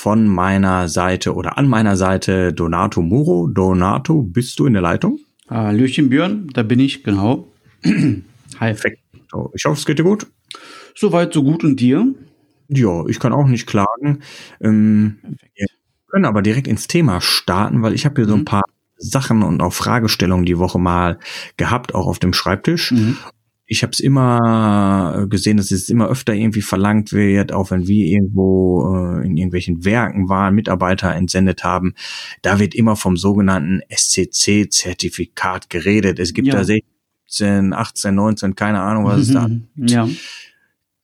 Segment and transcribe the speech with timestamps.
[0.00, 3.46] von meiner Seite oder an meiner Seite Donato Muro.
[3.48, 5.18] Donato, bist du in der Leitung?
[5.50, 7.52] Hallöchen Björn, da bin ich, genau.
[7.84, 8.22] Hi.
[8.58, 9.02] Perfekt.
[9.52, 10.26] Ich hoffe, es geht dir gut.
[10.96, 12.14] Soweit, so gut und dir?
[12.68, 14.20] Ja, ich kann auch nicht klagen.
[14.62, 15.18] Ähm,
[15.54, 15.66] wir
[16.08, 18.46] können aber direkt ins Thema starten, weil ich habe hier so ein mhm.
[18.46, 18.64] paar
[18.96, 21.18] Sachen und auch Fragestellungen die Woche mal
[21.58, 22.92] gehabt, auch auf dem Schreibtisch.
[22.92, 23.18] Mhm
[23.72, 28.04] ich habe es immer gesehen, dass es immer öfter irgendwie verlangt wird, auch wenn wir
[28.04, 31.94] irgendwo äh, in irgendwelchen Werken waren, Mitarbeiter entsendet haben.
[32.42, 36.18] Da wird immer vom sogenannten SCC-Zertifikat geredet.
[36.18, 36.54] Es gibt ja.
[36.54, 40.08] da 16, 18, 19, keine Ahnung, was es da Ja.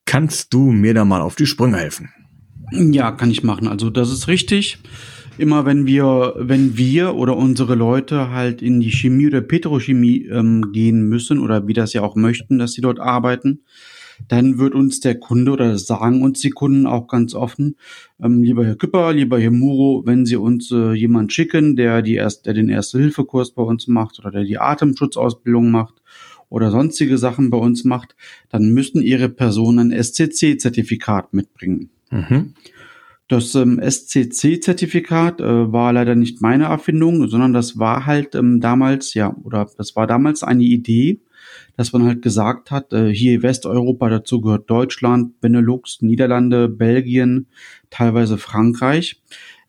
[0.04, 2.10] Kannst du mir da mal auf die Sprünge helfen?
[2.72, 3.68] Ja, kann ich machen.
[3.68, 4.78] Also das ist richtig
[5.38, 10.72] immer wenn wir, wenn wir oder unsere Leute halt in die Chemie oder Petrochemie ähm,
[10.72, 13.60] gehen müssen oder wie das ja auch möchten, dass sie dort arbeiten,
[14.28, 17.76] dann wird uns der Kunde oder sagen uns die Kunden auch ganz offen,
[18.22, 22.14] ähm, lieber Herr Küpper, lieber Herr Muro, wenn Sie uns äh, jemand schicken, der die
[22.14, 25.94] erst, der den Erste-Hilfe-Kurs bei uns macht oder der die Atemschutzausbildung macht
[26.48, 28.16] oder sonstige Sachen bei uns macht,
[28.48, 31.90] dann müssten Ihre Person ein SCC-Zertifikat mitbringen.
[32.10, 32.54] Mhm.
[33.28, 39.14] Das ähm, SCC-Zertifikat äh, war leider nicht meine Erfindung, sondern das war halt ähm, damals,
[39.14, 41.20] ja, oder das war damals eine Idee,
[41.76, 47.48] dass man halt gesagt hat, äh, hier Westeuropa, dazu gehört Deutschland, Benelux, Niederlande, Belgien,
[47.90, 49.20] teilweise Frankreich,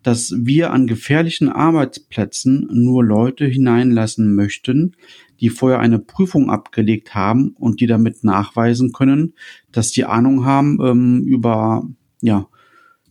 [0.03, 4.95] dass wir an gefährlichen Arbeitsplätzen nur Leute hineinlassen möchten,
[5.39, 9.33] die vorher eine Prüfung abgelegt haben und die damit nachweisen können,
[9.71, 11.87] dass die Ahnung haben ähm, über
[12.21, 12.47] ja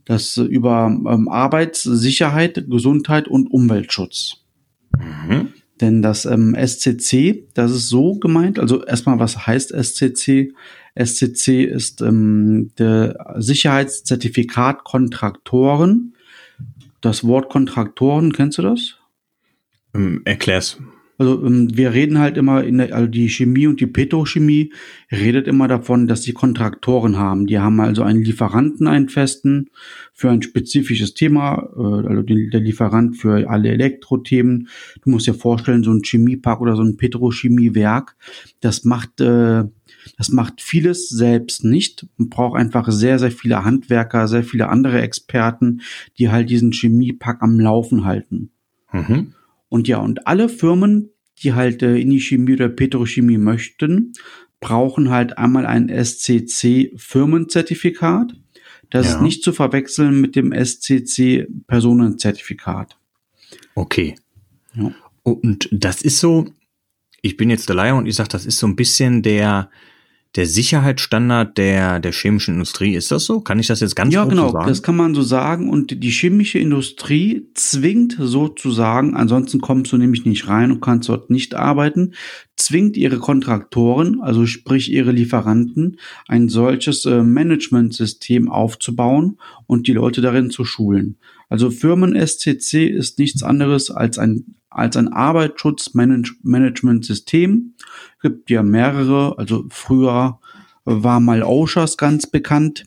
[0.06, 4.44] das über ähm, Arbeitssicherheit, Gesundheit und Umweltschutz.
[4.96, 5.52] Mhm.
[5.80, 10.54] Denn das ähm, SCC, das ist so gemeint, also erstmal, was heißt SCC?
[10.98, 16.14] SCC ist ähm, der Sicherheitszertifikat Kontraktoren.
[17.02, 18.96] Das Wort Kontraktoren, kennst du das?
[19.94, 20.78] Ähm, erklär's.
[21.18, 24.72] Also ähm, wir reden halt immer in der, also die Chemie und die Petrochemie
[25.10, 27.46] redet immer davon, dass sie Kontraktoren haben.
[27.46, 29.70] Die haben also einen Lieferanten, einen festen
[30.12, 34.68] für ein spezifisches Thema, äh, also der Lieferant für alle Elektrothemen.
[35.02, 38.16] Du musst dir vorstellen, so ein Chemiepark oder so ein Petrochemiewerk,
[38.60, 39.64] das macht äh,
[40.16, 42.06] das macht vieles selbst nicht.
[42.16, 45.80] Man braucht einfach sehr, sehr viele Handwerker, sehr viele andere Experten,
[46.18, 48.50] die halt diesen Chemiepark am Laufen halten.
[48.92, 49.32] Mhm.
[49.76, 51.10] Und ja, und alle Firmen,
[51.42, 54.14] die halt äh, in die Chemie oder Petrochemie möchten,
[54.58, 58.32] brauchen halt einmal ein SCC-Firmenzertifikat.
[58.88, 59.16] Das ja.
[59.16, 62.96] ist nicht zu verwechseln mit dem SCC-Personenzertifikat.
[63.74, 64.14] Okay.
[64.72, 64.94] Ja.
[65.22, 66.46] Und das ist so,
[67.20, 69.68] ich bin jetzt der Leier und ich sage, das ist so ein bisschen der,
[70.36, 72.94] der Sicherheitsstandard der, der chemischen Industrie.
[72.94, 73.40] Ist das so?
[73.40, 74.54] Kann ich das jetzt ganz ja, genau, so sagen?
[74.54, 75.70] Ja, genau, das kann man so sagen.
[75.70, 81.30] Und die chemische Industrie zwingt sozusagen, ansonsten kommst du nämlich nicht rein und kannst dort
[81.30, 82.12] nicht arbeiten,
[82.56, 90.22] zwingt ihre Kontraktoren, also sprich ihre Lieferanten, ein solches äh, Managementsystem aufzubauen und die Leute
[90.22, 91.16] darin zu schulen.
[91.48, 97.74] Also Firmen SCC ist nichts anderes als ein als ein Arbeitsschutzmanagementsystem.
[98.20, 100.38] Gibt ja mehrere, also früher
[100.84, 102.84] war mal OSHAS ganz bekannt.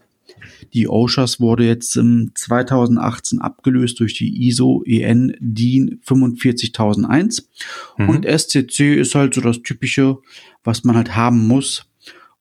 [0.74, 7.50] Die OSHAS wurde jetzt im 2018 abgelöst durch die ISO EN DIN 45001
[7.98, 8.10] mhm.
[8.10, 10.18] und SCC ist halt so das typische,
[10.64, 11.89] was man halt haben muss,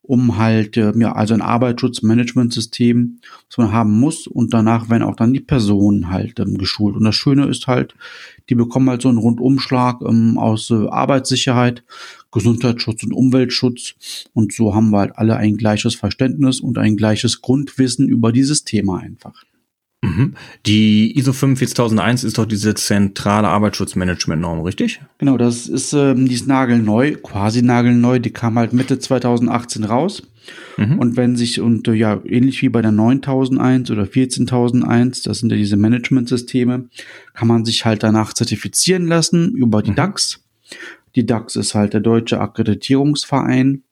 [0.09, 5.15] um halt, äh, ja, also ein Arbeitsschutzmanagementsystem, was man haben muss und danach werden auch
[5.15, 6.95] dann die Personen halt ähm, geschult.
[6.95, 7.93] Und das Schöne ist halt,
[8.49, 11.83] die bekommen halt so einen Rundumschlag ähm, aus äh, Arbeitssicherheit,
[12.31, 13.93] Gesundheitsschutz und Umweltschutz
[14.33, 18.63] und so haben wir halt alle ein gleiches Verständnis und ein gleiches Grundwissen über dieses
[18.63, 19.43] Thema einfach.
[20.01, 20.35] Mhm.
[20.65, 25.01] Die ISO 45001 ist doch diese zentrale Arbeitsschutzmanagement-Norm, richtig?
[25.17, 30.23] Genau, das ist, ähm, die ist nagelneu, quasi nagelneu, die kam halt Mitte 2018 raus.
[30.77, 30.99] Mhm.
[30.99, 35.51] Und wenn sich, und äh, ja, ähnlich wie bei der 9001 oder 14001, das sind
[35.51, 36.85] ja diese Management-Systeme,
[37.33, 39.95] kann man sich halt danach zertifizieren lassen über die mhm.
[39.95, 40.39] DAX.
[41.15, 43.83] Die DAX ist halt der Deutsche Akkreditierungsverein.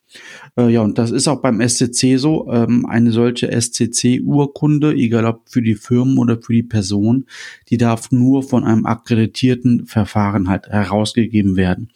[0.58, 2.52] Äh, ja, und das ist auch beim SCC so.
[2.52, 7.26] Ähm, eine solche SCC-Urkunde, egal ob für die Firmen oder für die Person,
[7.70, 11.90] die darf nur von einem akkreditierten Verfahren halt herausgegeben werden.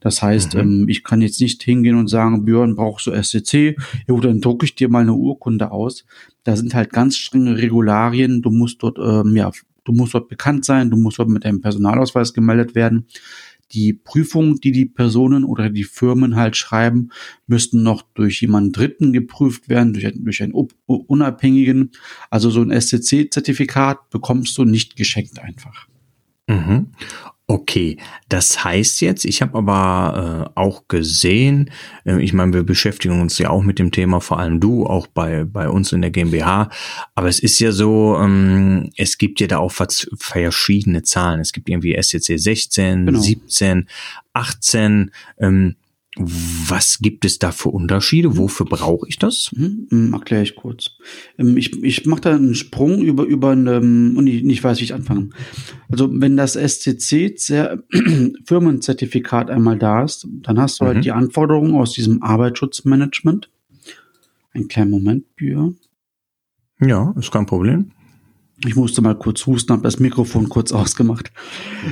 [0.00, 0.60] Das heißt, mhm.
[0.60, 3.76] ähm, ich kann jetzt nicht hingehen und sagen, Björn, brauchst du SCC?
[4.06, 6.04] Ja, dann drucke ich dir mal eine Urkunde aus.
[6.44, 8.42] Da sind halt ganz strenge Regularien.
[8.42, 9.50] Du musst dort, ähm, ja,
[9.84, 13.06] du musst dort bekannt sein, du musst dort mit deinem Personalausweis gemeldet werden.
[13.72, 17.10] Die Prüfungen, die die Personen oder die Firmen halt schreiben,
[17.46, 20.54] müssten noch durch jemanden Dritten geprüft werden, durch, durch einen
[20.86, 21.90] Unabhängigen.
[22.30, 25.88] Also so ein SCC-Zertifikat bekommst du nicht geschenkt einfach.
[26.46, 26.88] Mhm.
[27.46, 27.98] Okay,
[28.30, 31.70] das heißt jetzt, ich habe aber äh, auch gesehen,
[32.06, 35.06] äh, ich meine, wir beschäftigen uns ja auch mit dem Thema, vor allem du, auch
[35.06, 36.70] bei, bei uns in der GmbH,
[37.14, 41.40] aber es ist ja so, ähm, es gibt ja da auch verschiedene Zahlen.
[41.40, 43.20] Es gibt irgendwie SCC 16, genau.
[43.20, 43.88] 17,
[44.32, 45.76] 18, ähm,
[46.16, 48.28] was gibt es da für Unterschiede?
[48.28, 48.36] Mhm.
[48.38, 49.50] Wofür brauche ich das?
[49.54, 50.92] Mhm, mhm Erkläre ich kurz.
[51.38, 54.84] Ähm, ich, ich mache da einen Sprung über, über ähm, und ich nicht weiß, wie
[54.84, 55.30] ich anfange.
[55.88, 57.34] Also wenn das SCC
[58.44, 60.96] Firmenzertifikat einmal da ist, dann hast du halt mhm.
[60.96, 63.50] halt die Anforderungen aus diesem Arbeitsschutzmanagement.
[64.52, 65.78] Ein kleinen Moment, Björn.
[66.80, 67.90] Ja, ist kein Problem.
[68.64, 71.32] Ich musste mal kurz husten, habe das Mikrofon kurz ausgemacht.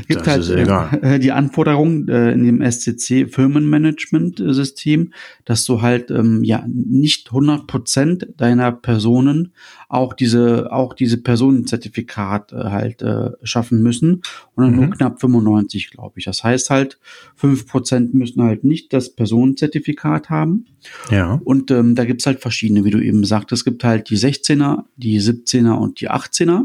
[0.07, 5.13] Gibt das halt äh, die Anforderung äh, in dem SCC Firmenmanagement-System,
[5.45, 9.53] dass du halt ähm, ja nicht 100 Prozent deiner Personen
[9.89, 14.23] auch diese auch diese Personenzertifikat äh, halt äh, schaffen müssen
[14.55, 14.77] und dann mhm.
[14.77, 16.25] nur knapp 95, glaube ich.
[16.25, 16.99] Das heißt halt
[17.35, 20.67] fünf Prozent müssen halt nicht das Personenzertifikat haben.
[21.11, 21.41] Ja.
[21.45, 23.61] Und ähm, da gibt's halt verschiedene, wie du eben sagtest.
[23.61, 26.62] Es gibt halt die 16er, die 17er und die 18er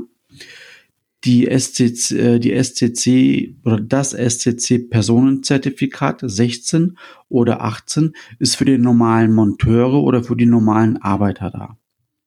[1.24, 6.98] die SCC, äh, die SCC oder das SCC Personenzertifikat 16
[7.30, 11.78] oder 18 ist für die normalen Monteure oder für die normalen Arbeiter da.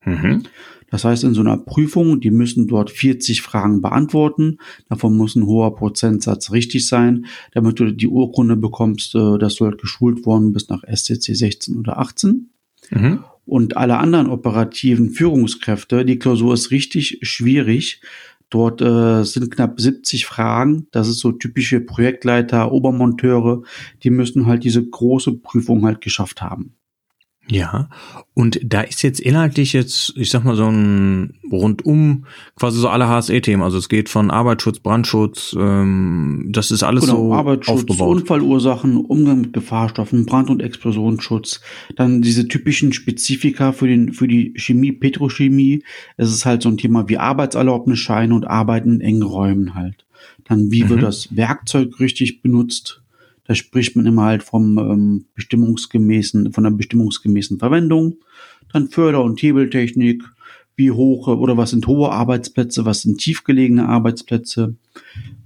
[0.04, 0.42] Mhm.
[0.90, 4.58] Das heißt, in so einer Prüfung, die müssen dort 40 Fragen beantworten.
[4.88, 9.66] Davon muss ein hoher Prozentsatz richtig sein, damit du die Urkunde bekommst, äh, dass du
[9.66, 12.50] halt geschult worden bist nach SCC 16 oder 18.
[12.90, 13.24] Mhm.
[13.46, 18.00] Und alle anderen operativen Führungskräfte, die Klausur ist richtig schwierig.
[18.50, 20.88] Dort äh, sind knapp 70 Fragen.
[20.90, 23.62] Das ist so typische Projektleiter, Obermonteure.
[24.02, 26.74] Die müssen halt diese große Prüfung halt geschafft haben.
[27.48, 27.88] Ja,
[28.34, 33.08] und da ist jetzt inhaltlich jetzt, ich sag mal, so ein rundum quasi so alle
[33.08, 33.62] HSE-Themen.
[33.62, 38.18] Also es geht von Arbeitsschutz, Brandschutz, ähm, das ist alles genau, so Arbeitsschutz, aufgebaut.
[38.18, 41.60] Unfallursachen, Umgang mit Gefahrstoffen, Brand- und Explosionsschutz,
[41.96, 45.82] dann diese typischen Spezifika für den für die Chemie, Petrochemie.
[46.16, 50.06] Es ist halt so ein Thema wie Arbeitserlaubnisscheine und Arbeiten in engen Räumen halt.
[50.44, 50.90] Dann wie mhm.
[50.90, 52.99] wird das Werkzeug richtig benutzt?
[53.50, 58.18] Da spricht man immer halt vom ähm, bestimmungsgemäßen, von der bestimmungsgemäßen Verwendung.
[58.72, 60.22] Dann Förder- und Hebeltechnik,
[60.76, 64.76] wie hoch oder was sind hohe Arbeitsplätze, was sind tiefgelegene Arbeitsplätze,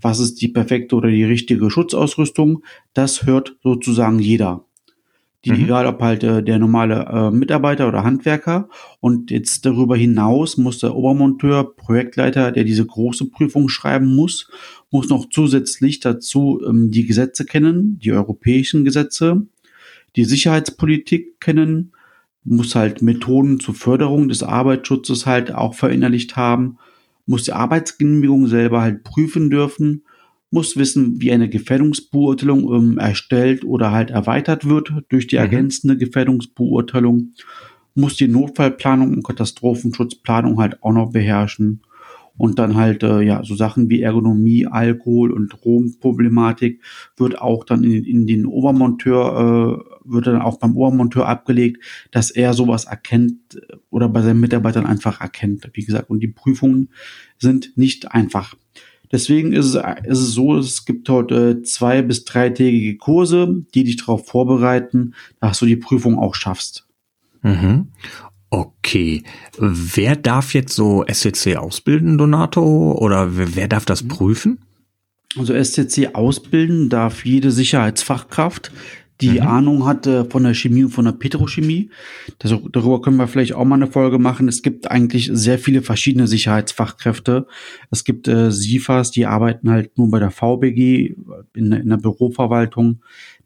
[0.02, 2.62] was ist die perfekte oder die richtige Schutzausrüstung.
[2.92, 4.66] Das hört sozusagen jeder.
[5.44, 5.64] Die, mhm.
[5.64, 8.68] egal ob halt äh, der normale äh, Mitarbeiter oder Handwerker.
[9.00, 14.50] Und jetzt darüber hinaus muss der Obermonteur, Projektleiter, der diese große Prüfung schreiben muss,
[14.90, 19.46] muss noch zusätzlich dazu ähm, die Gesetze kennen, die europäischen Gesetze,
[20.16, 21.92] die Sicherheitspolitik kennen,
[22.44, 26.78] muss halt Methoden zur Förderung des Arbeitsschutzes halt auch verinnerlicht haben,
[27.26, 30.04] muss die Arbeitsgenehmigung selber halt prüfen dürfen,
[30.54, 35.42] muss wissen, wie eine Gefährdungsbeurteilung ähm, erstellt oder halt erweitert wird durch die mhm.
[35.42, 37.34] ergänzende Gefährdungsbeurteilung,
[37.94, 41.82] muss die Notfallplanung und Katastrophenschutzplanung halt auch noch beherrschen
[42.36, 46.82] und dann halt, äh, ja, so Sachen wie Ergonomie, Alkohol und Drogenproblematik
[47.16, 52.30] wird auch dann in, in den Obermonteur, äh, wird dann auch beim Obermonteur abgelegt, dass
[52.30, 55.68] er sowas erkennt äh, oder bei seinen Mitarbeitern einfach erkennt.
[55.74, 56.90] Wie gesagt, und die Prüfungen
[57.38, 58.56] sind nicht einfach.
[59.14, 63.96] Deswegen ist es, ist es so, es gibt heute zwei bis dreitägige Kurse, die dich
[63.96, 66.88] darauf vorbereiten, dass du die Prüfung auch schaffst.
[67.42, 67.92] Mhm.
[68.50, 69.22] Okay.
[69.56, 72.98] Wer darf jetzt so SCC ausbilden, Donato?
[72.98, 74.58] Oder wer darf das prüfen?
[75.38, 78.72] Also SCC ausbilden darf jede Sicherheitsfachkraft,
[79.20, 79.46] die mhm.
[79.46, 81.90] Ahnung hat äh, von der Chemie und von der Petrochemie.
[82.38, 84.48] Das, darüber können wir vielleicht auch mal eine Folge machen.
[84.48, 87.46] Es gibt eigentlich sehr viele verschiedene Sicherheitsfachkräfte.
[87.90, 91.14] Es gibt äh, SIFAs, die arbeiten halt nur bei der VBG
[91.54, 93.00] in, in der Büroverwaltung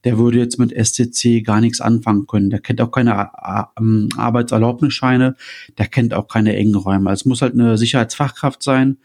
[0.05, 2.51] der würde jetzt mit SCC gar nichts anfangen können.
[2.51, 3.31] Der kennt auch keine
[3.79, 5.37] ähm, Arbeitserlaubnisscheine,
[5.77, 7.11] der kennt auch keine engen Räume.
[7.11, 8.99] Also es muss halt eine Sicherheitsfachkraft sein.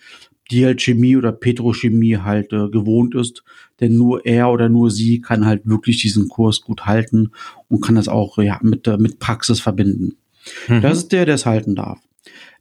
[0.51, 3.43] Die halt Chemie oder Petrochemie halt äh, gewohnt ist.
[3.79, 7.31] Denn nur er oder nur sie kann halt wirklich diesen Kurs gut halten
[7.69, 10.17] und kann das auch ja, mit, äh, mit Praxis verbinden.
[10.67, 10.81] Mhm.
[10.81, 11.99] Das ist der, der es halten darf.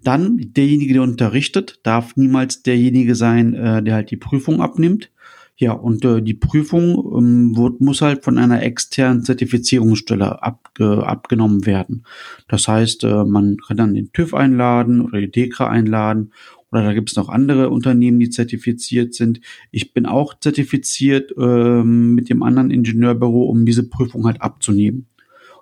[0.02, 5.10] Dann derjenige, der unterrichtet, darf niemals derjenige sein, äh, der halt die Prüfung abnimmt.
[5.56, 11.66] Ja, und äh, die Prüfung ähm, wird, muss halt von einer externen Zertifizierungsstelle abge, abgenommen
[11.66, 12.04] werden.
[12.48, 16.32] Das heißt, äh, man kann dann den TÜV einladen oder die DEKRA einladen
[16.72, 19.40] oder da gibt es noch andere Unternehmen, die zertifiziert sind.
[19.70, 25.06] Ich bin auch zertifiziert ähm, mit dem anderen Ingenieurbüro, um diese Prüfung halt abzunehmen.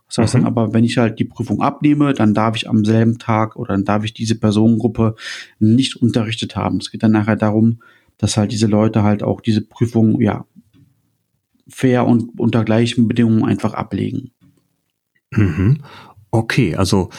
[0.06, 0.38] Das heißt mhm.
[0.38, 3.74] dann aber, wenn ich halt die Prüfung abnehme, dann darf ich am selben Tag oder
[3.74, 5.16] dann darf ich diese Personengruppe
[5.58, 6.78] nicht unterrichtet haben.
[6.78, 7.80] Es geht dann nachher darum,
[8.16, 10.46] dass halt diese Leute halt auch diese Prüfung, ja,
[11.68, 14.30] fair und unter gleichen Bedingungen einfach ablegen.
[15.30, 15.78] Mhm.
[16.30, 17.10] Okay, also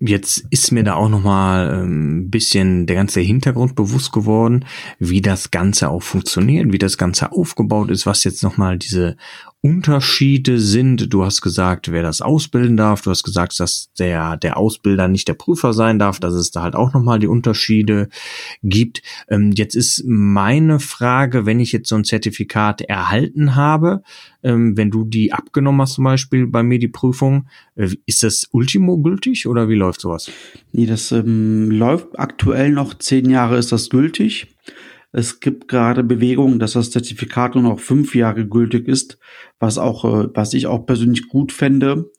[0.00, 4.64] jetzt ist mir da auch noch mal ein ähm, bisschen der ganze Hintergrund bewusst geworden,
[4.98, 9.16] wie das Ganze auch funktioniert, wie das Ganze aufgebaut ist, was jetzt noch mal diese
[9.60, 11.12] Unterschiede sind.
[11.12, 13.02] Du hast gesagt, wer das ausbilden darf.
[13.02, 16.62] Du hast gesagt, dass der, der Ausbilder nicht der Prüfer sein darf, dass es da
[16.62, 18.08] halt auch nochmal die Unterschiede
[18.62, 19.02] gibt.
[19.28, 24.02] Ähm, jetzt ist meine Frage, wenn ich jetzt so ein Zertifikat erhalten habe,
[24.44, 28.48] ähm, wenn du die abgenommen hast zum Beispiel bei mir die Prüfung, äh, ist das
[28.52, 30.30] Ultimo gültig oder wie läuft sowas?
[30.72, 34.56] Nee, das ähm, läuft aktuell noch zehn Jahre ist das gültig.
[35.12, 39.18] Es gibt gerade Bewegungen, dass das Zertifikat nur noch fünf Jahre gültig ist,
[39.58, 42.10] was auch, äh, was ich auch persönlich gut fände.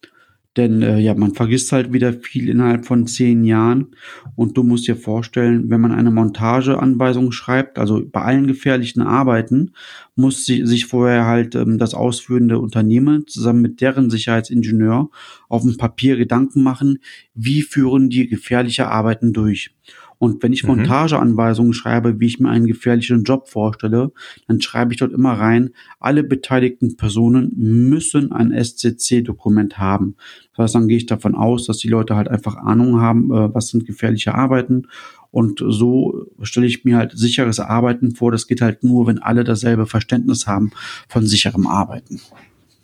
[0.60, 3.96] Denn äh, ja, man vergisst halt wieder viel innerhalb von zehn Jahren.
[4.36, 9.72] Und du musst dir vorstellen, wenn man eine Montageanweisung schreibt, also bei allen gefährlichen Arbeiten,
[10.18, 15.10] muss sie, sich vorher halt ähm, das ausführende Unternehmen zusammen mit deren Sicherheitsingenieur
[15.48, 17.00] auf dem Papier Gedanken machen,
[17.34, 19.74] wie führen die gefährliche Arbeiten durch.
[20.20, 20.76] Und wenn ich mhm.
[20.76, 24.12] Montageanweisungen schreibe, wie ich mir einen gefährlichen Job vorstelle,
[24.48, 30.16] dann schreibe ich dort immer rein, alle beteiligten Personen müssen ein SCC-Dokument haben.
[30.56, 33.54] Das heißt, dann gehe ich davon aus, dass die Leute halt einfach Ahnung haben, äh,
[33.54, 34.88] was sind gefährliche Arbeiten.
[35.32, 38.32] Und so stelle ich mir halt sicheres Arbeiten vor.
[38.32, 40.72] Das geht halt nur, wenn alle dasselbe Verständnis haben
[41.08, 42.20] von sicherem Arbeiten.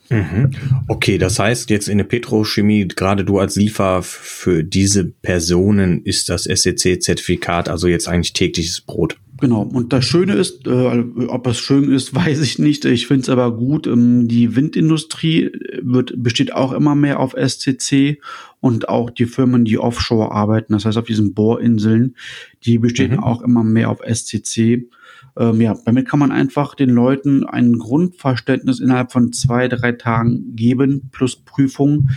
[0.09, 0.51] Mhm.
[0.87, 6.29] Okay, das heißt jetzt in der Petrochemie, gerade du als Liefer für diese Personen ist
[6.29, 9.17] das SEC-Zertifikat also jetzt eigentlich tägliches Brot.
[9.41, 9.63] Genau.
[9.63, 12.85] Und das Schöne ist, äh, ob es schön ist, weiß ich nicht.
[12.85, 13.87] Ich finde es aber gut.
[13.87, 18.19] Ähm, die Windindustrie wird, besteht auch immer mehr auf SCC
[18.61, 22.15] und auch die Firmen, die offshore arbeiten, das heißt auf diesen Bohrinseln,
[22.65, 23.19] die bestehen mhm.
[23.19, 24.87] auch immer mehr auf SCC.
[25.37, 30.55] Ähm, ja, damit kann man einfach den Leuten ein Grundverständnis innerhalb von zwei, drei Tagen
[30.55, 32.09] geben, plus Prüfung,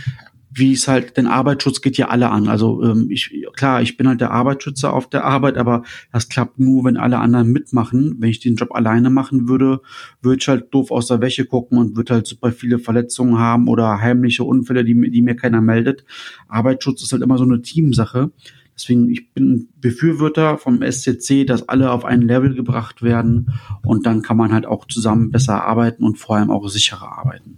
[0.51, 2.47] wie es halt, denn Arbeitsschutz geht ja alle an.
[2.47, 6.59] Also ähm, ich, klar, ich bin halt der Arbeitsschützer auf der Arbeit, aber das klappt
[6.59, 8.15] nur, wenn alle anderen mitmachen.
[8.19, 9.81] Wenn ich den Job alleine machen würde,
[10.21, 13.67] würde ich halt doof aus der Wäsche gucken und würde halt super viele Verletzungen haben
[13.67, 16.03] oder heimliche Unfälle, die, die mir keiner meldet.
[16.47, 18.31] Arbeitsschutz ist halt immer so eine Teamsache.
[18.79, 23.51] Deswegen, ich bin Befürworter vom SCC, dass alle auf ein Level gebracht werden
[23.83, 27.57] und dann kann man halt auch zusammen besser arbeiten und vor allem auch sicherer arbeiten.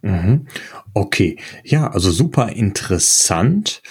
[0.00, 0.46] Mhm.
[0.94, 3.82] Okay, ja, also super interessant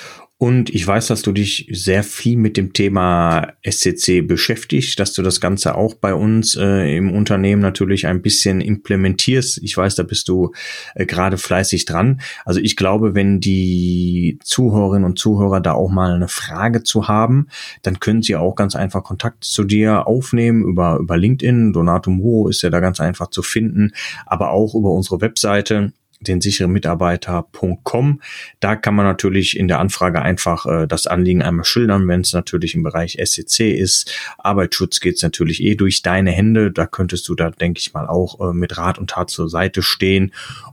[0.42, 5.22] und ich weiß, dass du dich sehr viel mit dem Thema SCC beschäftigst, dass du
[5.22, 9.60] das Ganze auch bei uns äh, im Unternehmen natürlich ein bisschen implementierst.
[9.62, 10.52] Ich weiß, da bist du
[10.96, 12.22] äh, gerade fleißig dran.
[12.44, 17.46] Also ich glaube, wenn die Zuhörerinnen und Zuhörer da auch mal eine Frage zu haben,
[17.84, 21.72] dann können sie auch ganz einfach Kontakt zu dir aufnehmen über, über LinkedIn.
[21.72, 23.92] Donato Muro ist ja da ganz einfach zu finden,
[24.26, 28.22] aber auch über unsere Webseite den sicheren Mitarbeiter.com.
[28.60, 32.34] Da kann man natürlich in der Anfrage einfach äh, das Anliegen einmal schildern, wenn es
[32.34, 34.12] natürlich im Bereich SCC ist.
[34.38, 36.72] Arbeitsschutz geht es natürlich eh durch deine Hände.
[36.72, 39.82] Da könntest du da, denke ich mal, auch äh, mit Rat und Tat zur Seite
[39.82, 40.32] stehen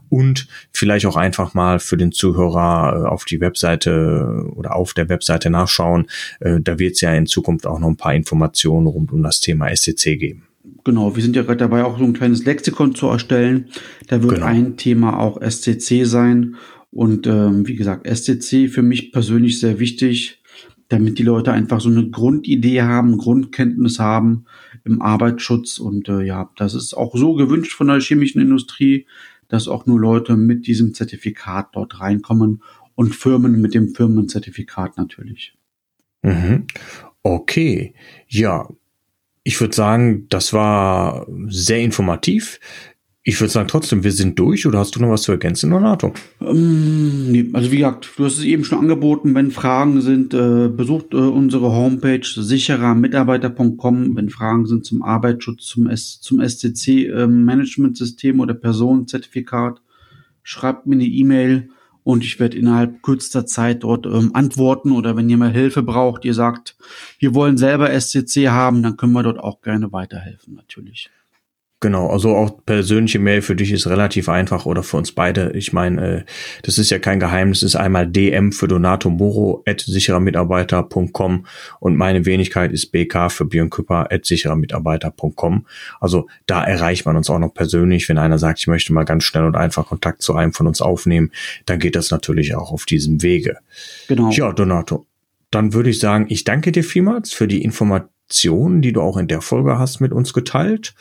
[0.09, 5.09] und vielleicht auch einfach mal für den Zuhörer äh, auf die Webseite oder auf der
[5.09, 6.07] Webseite nachschauen.
[6.39, 9.39] Äh, da wird es ja in Zukunft auch noch ein paar Informationen rund um das
[9.39, 10.48] Thema SCC geben.
[10.83, 13.69] Genau, wir sind ja gerade dabei, auch so ein kleines Lexikon zu erstellen.
[14.07, 14.45] Da wird genau.
[14.45, 16.55] ein Thema auch SCC sein.
[16.91, 20.41] Und ähm, wie gesagt, SCC für mich persönlich sehr wichtig,
[20.87, 24.45] damit die Leute einfach so eine Grundidee haben, Grundkenntnis haben
[24.85, 25.77] im Arbeitsschutz.
[25.77, 29.05] Und äh, ja, das ist auch so gewünscht von der chemischen Industrie,
[29.47, 32.63] dass auch nur Leute mit diesem Zertifikat dort reinkommen
[32.95, 35.53] und Firmen mit dem Firmenzertifikat natürlich.
[36.21, 36.65] Mhm.
[37.23, 37.93] Okay,
[38.27, 38.67] ja,
[39.49, 42.59] ich würde sagen, das war sehr informativ.
[43.23, 46.13] ich würde sagen trotzdem, wir sind durch oder hast du noch was zu ergänzen, Donato?
[46.39, 51.13] Ähm, also wie gesagt, du hast es eben schon angeboten, wenn Fragen sind, äh, besucht
[51.13, 58.53] äh, unsere Homepage sicherermitarbeiter.com, wenn Fragen sind zum Arbeitsschutz, zum, zum SCC äh, Management-System oder
[58.53, 59.81] Personenzertifikat,
[60.43, 61.69] schreibt mir eine E-Mail
[62.03, 66.33] und ich werde innerhalb kürzester Zeit dort ähm, antworten oder wenn mal Hilfe braucht, ihr
[66.33, 66.75] sagt,
[67.19, 71.09] wir wollen selber SCC haben, dann können wir dort auch gerne weiterhelfen, natürlich.
[71.81, 75.51] Genau, also auch persönliche Mail für dich ist relativ einfach oder für uns beide.
[75.51, 76.23] Ich meine, äh,
[76.63, 81.45] das ist ja kein Geheimnis, es ist einmal DM für Donato Moro at sicherermitarbeiter.com
[81.79, 85.65] und meine Wenigkeit ist BK für Björn Küpper at sicherermitarbeiter.com.
[86.01, 88.09] Also da erreicht man uns auch noch persönlich.
[88.09, 90.81] Wenn einer sagt, ich möchte mal ganz schnell und einfach Kontakt zu einem von uns
[90.81, 91.31] aufnehmen,
[91.65, 93.57] dann geht das natürlich auch auf diesem Wege.
[94.09, 94.31] Genau.
[94.31, 95.05] Ja, Donato,
[95.49, 99.29] dann würde ich sagen, ich danke dir vielmals für die Informationen, die du auch in
[99.29, 100.93] der Folge hast mit uns geteilt.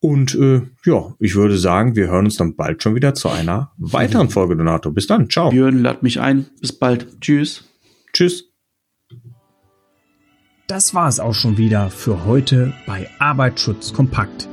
[0.00, 3.72] Und äh, ja, ich würde sagen, wir hören uns dann bald schon wieder zu einer
[3.78, 4.90] weiteren Folge, Donato.
[4.90, 5.30] Bis dann.
[5.30, 5.50] Ciao.
[5.50, 6.46] Björn, lad mich ein.
[6.60, 7.20] Bis bald.
[7.20, 7.64] Tschüss.
[8.12, 8.44] Tschüss.
[10.68, 14.48] Das war es auch schon wieder für heute bei Arbeitsschutz kompakt.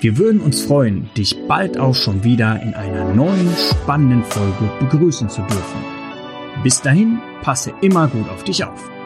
[0.00, 5.28] Wir würden uns freuen, dich bald auch schon wieder in einer neuen spannenden Folge begrüßen
[5.28, 5.82] zu dürfen.
[6.62, 8.97] Bis dahin, passe immer gut auf dich auf.